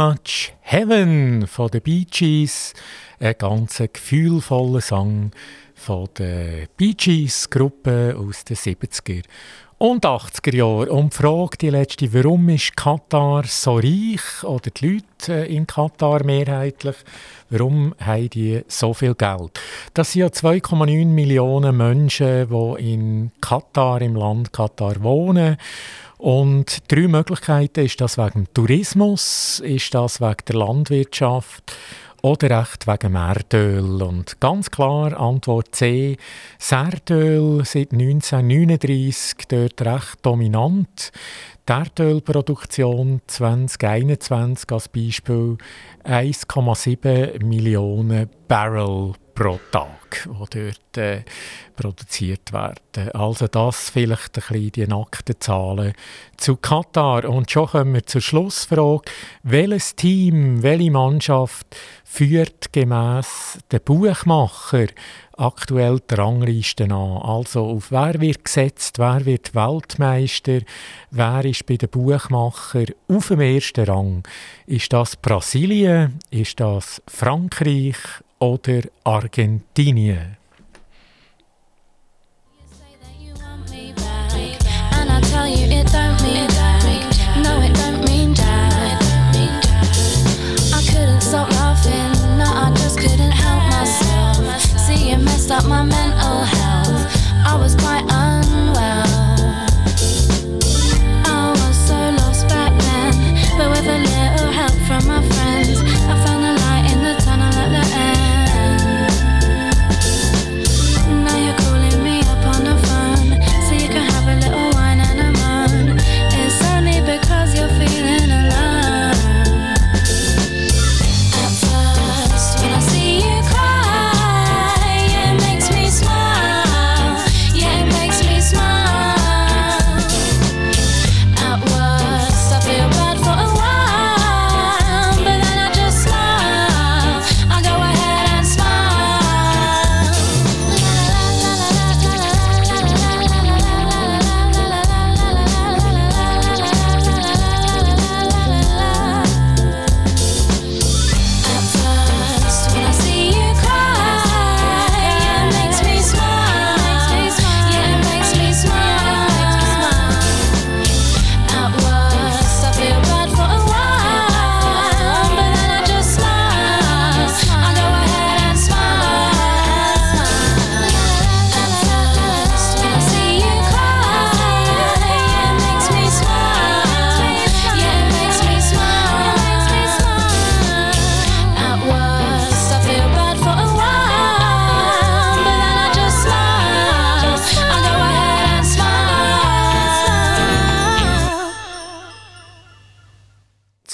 Much 0.07 0.53
Heaven 0.61 1.47
von 1.47 1.69
den 1.69 1.81
Bee 1.81 2.05
Gees. 2.09 2.73
Ein 3.19 3.35
ganz 3.37 3.83
gefühlvoller 3.91 4.79
Song 4.79 5.31
von 5.75 6.07
der 6.17 6.67
Bee 6.77 6.93
Gees 6.93 7.49
Gruppe 7.49 8.15
aus 8.17 8.45
den 8.45 8.55
70er 8.55 9.23
und 9.79 10.05
80er 10.05 10.55
Jahren. 10.55 10.89
Und 10.89 11.13
die 11.13 11.17
Frage, 11.17 11.57
die 11.59 11.69
letzte, 11.71 12.13
warum 12.13 12.47
ist 12.47 12.77
Katar 12.77 13.43
so 13.47 13.75
reich 13.75 14.43
oder 14.43 14.69
die 14.69 14.87
Leute 14.87 15.45
äh, 15.45 15.53
in 15.53 15.67
Katar 15.67 16.23
mehrheitlich, 16.23 16.95
warum 17.49 17.93
haben 17.99 18.29
die 18.29 18.63
so 18.67 18.93
viel 18.93 19.13
Geld? 19.13 19.59
Das 19.93 20.13
sind 20.13 20.21
ja 20.21 20.27
2,9 20.27 21.05
Millionen 21.05 21.75
Menschen, 21.75 22.47
die 22.49 22.93
in 22.93 23.31
Katar, 23.41 24.01
im 24.01 24.15
Land 24.15 24.53
Katar 24.53 25.03
wohnen. 25.03 25.57
Und 26.17 26.91
drei 26.91 27.07
Möglichkeiten, 27.07 27.85
ist 27.85 28.01
das 28.01 28.17
wegen 28.17 28.47
Tourismus, 28.53 29.61
ist 29.63 29.93
das 29.93 30.19
wegen 30.19 30.45
der 30.47 30.55
Landwirtschaft 30.55 31.75
oder 32.23 32.61
echt 32.61 32.87
wegen 32.87 33.15
Erdöl? 33.15 34.01
Und 34.01 34.39
ganz 34.39 34.71
klar, 34.71 35.19
Antwort 35.19 35.75
C, 35.75 36.17
das 36.57 36.71
Erdöl 36.71 37.63
seit 37.65 37.91
1939 37.91 39.47
dort 39.47 39.81
recht 39.81 40.25
dominant. 40.25 41.11
Die 41.69 41.73
Erdölproduktion 41.73 43.21
2021 43.27 44.71
als 44.71 44.87
Beispiel 44.87 45.57
1,7 46.03 47.43
Millionen 47.43 48.29
Barrel 48.47 49.13
pro 49.35 49.59
Tag, 49.71 49.96
die 50.25 50.71
dort 50.71 50.97
äh, 50.97 51.23
produziert 51.75 52.53
werden. 52.53 53.11
Also 53.13 53.47
das 53.47 53.89
vielleicht 53.89 54.37
ein 54.37 54.43
bisschen 54.47 54.71
die 54.71 54.87
nackten 54.87 55.39
Zahlen 55.39 55.93
zu 56.37 56.55
Katar. 56.57 57.25
Und 57.25 57.51
schon 57.51 57.67
kommen 57.67 57.93
wir 57.93 58.05
zur 58.05 58.21
Schlussfrage. 58.21 59.03
Welches 59.43 59.95
Team, 59.95 60.63
welche 60.63 60.91
Mannschaft 60.91 61.67
führt 62.03 62.73
gemäss 62.73 63.59
der 63.71 63.79
Buchmacher 63.79 64.87
aktuell 65.37 65.99
die 65.99 66.15
Rangliste 66.15 66.85
an. 66.85 66.91
Also 66.91 67.65
auf 67.65 67.91
wer 67.91 68.19
wird 68.19 68.45
gesetzt, 68.45 68.99
wer 68.99 69.25
wird 69.25 69.55
Weltmeister, 69.55 70.59
wer 71.11 71.45
ist 71.45 71.65
bei 71.65 71.77
den 71.77 71.89
Buchmacher 71.89 72.85
auf 73.07 73.27
dem 73.27 73.41
ersten 73.41 73.85
Rang. 73.85 74.23
Ist 74.65 74.91
das 74.93 75.15
Brasilien, 75.15 76.19
ist 76.31 76.59
das 76.59 77.01
Frankreich 77.07 77.97
oder 78.39 78.81
Argentinien? 79.03 80.36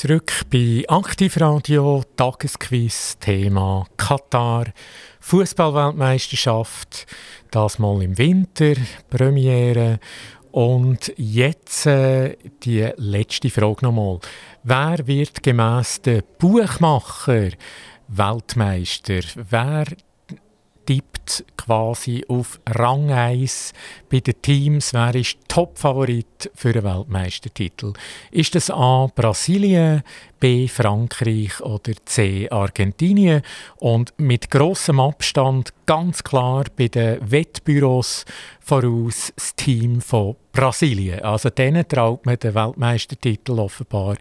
Zurück 0.04 0.34
bei 0.51 0.84
Aktivradio, 0.89 2.04
Tagesquiz, 2.18 3.18
Thema 3.22 3.86
Katar, 3.95 4.66
Fußballweltmeisterschaft, 5.22 7.08
das 7.51 7.80
mal 7.80 8.04
im 8.04 8.18
Winter, 8.18 8.74
Premiere. 9.10 10.01
Und 10.51 11.14
jetzt 11.16 11.86
äh, 11.86 12.36
die 12.64 12.91
letzte 12.97 13.49
Frage 13.49 13.86
nochmal. 13.86 14.20
Wer 14.64 15.08
wird 15.08 15.41
gemäss 15.41 16.01
der 16.01 16.22
Buchmacher 16.38 17.51
Weltmeister? 18.10 19.22
Wer 19.49 19.86
tippt 20.86 21.45
quasi 21.57 22.25
auf 22.27 22.59
Rang 22.69 23.11
1 23.11 23.73
bei 24.09 24.19
den 24.19 24.41
Teams. 24.41 24.93
Wer 24.93 25.15
ist 25.15 25.38
Top-Favorit 25.47 26.51
für 26.53 26.73
den 26.73 26.84
Weltmeistertitel? 26.84 27.93
Ist 28.31 28.55
das 28.55 28.69
A. 28.69 29.07
Brasilien, 29.15 30.03
B. 30.39 30.67
Frankreich 30.67 31.61
oder 31.61 31.93
C. 32.05 32.49
Argentinien? 32.49 33.41
Und 33.77 34.13
mit 34.17 34.51
grossem 34.51 34.99
Abstand 34.99 35.73
ganz 35.86 36.23
klar 36.23 36.65
bei 36.75 36.88
den 36.88 37.19
Wettbüros 37.31 38.25
voraus 38.64 39.34
das 39.36 39.55
Team 39.55 40.01
von 40.01 40.36
Brasilien. 40.53 41.22
Also 41.22 41.49
denen 41.49 41.88
traut 41.88 42.26
man 42.26 42.38
den 42.38 42.55
Weltmeistertitel 42.55 43.59
offenbar 43.59 44.16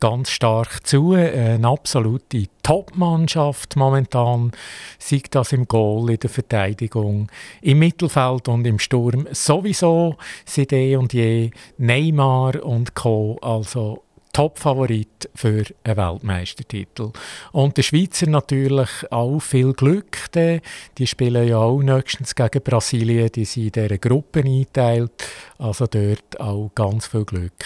ganz 0.00 0.30
stark 0.30 0.86
zu. 0.86 1.12
Eine 1.12 1.68
absolute 1.68 2.46
Top-Mannschaft 2.62 3.76
momentan, 3.76 4.52
sei 4.98 5.22
das 5.30 5.52
im 5.52 5.68
Goal, 5.68 6.10
in 6.10 6.18
der 6.18 6.30
Verteidigung, 6.30 7.30
im 7.60 7.78
Mittelfeld 7.78 8.48
und 8.48 8.66
im 8.66 8.78
Sturm 8.78 9.26
sowieso 9.30 10.16
seit 10.46 10.72
eh 10.72 10.96
und 10.96 11.12
je 11.12 11.50
Neymar 11.76 12.64
und 12.64 12.94
Co. 12.94 13.38
Also 13.42 14.03
Top-Favorit 14.34 15.30
für 15.34 15.64
einen 15.84 15.96
Weltmeistertitel. 15.96 17.12
Und 17.52 17.76
der 17.76 17.82
Schweizer 17.82 18.26
natürlich 18.26 18.90
auch 19.10 19.38
viel 19.38 19.72
Glück. 19.72 20.18
Die 20.34 21.06
spielen 21.06 21.48
ja 21.48 21.58
auch 21.58 21.80
nächstens 21.80 22.34
gegen 22.34 22.62
Brasilien. 22.62 23.30
Die 23.34 23.44
sind 23.44 23.76
in 23.76 23.84
dieser 23.84 23.98
Gruppe 23.98 24.40
eingeteilt. 24.40 25.24
Also 25.56 25.86
dort 25.86 26.40
auch 26.40 26.70
ganz 26.74 27.06
viel 27.06 27.24
Glück 27.24 27.64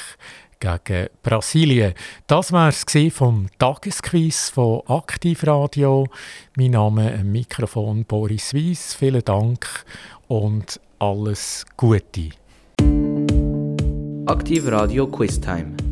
gegen 0.60 1.08
Brasilien. 1.22 1.94
Das 2.26 2.52
war 2.52 2.68
es 2.68 2.84
vom 3.14 3.46
Tagesquiz 3.58 4.50
von 4.50 4.82
Aktivradio. 4.86 6.06
Mein 6.56 6.72
Name 6.72 7.14
am 7.14 7.32
Mikrofon 7.32 8.04
Boris 8.04 8.52
Weiss. 8.52 8.94
Vielen 8.94 9.24
Dank 9.24 9.66
und 10.26 10.78
alles 10.98 11.64
Gute. 11.78 12.30
Aktiv 14.26 14.66
Radio 14.66 15.06
Quiz 15.06 15.40
Time. 15.40 15.87